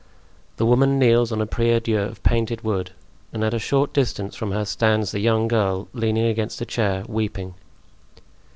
The 0.57 0.65
woman 0.65 0.97
kneels 0.97 1.31
on 1.31 1.41
a 1.41 1.45
prie 1.45 1.77
dieu 1.79 1.99
of 1.99 2.23
painted 2.23 2.61
wood 2.63 2.89
and 3.31 3.43
at 3.43 3.53
a 3.53 3.59
short 3.59 3.93
distance 3.93 4.35
from 4.35 4.49
her 4.51 4.65
stands 4.65 5.11
the 5.11 5.19
young 5.19 5.47
girl, 5.47 5.89
leaning 5.93 6.25
against 6.25 6.59
a 6.59 6.65
chair, 6.65 7.03
weeping. 7.07 7.53